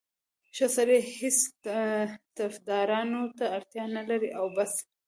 ښه 0.55 0.67
سړی 0.75 0.99
هېڅ 1.17 1.39
طفدارانو 2.39 3.21
ته 3.37 3.45
اړتیا 3.57 3.83
نه 3.95 4.03
لري 4.09 4.29
او 4.39 4.45
بس. 4.55 4.73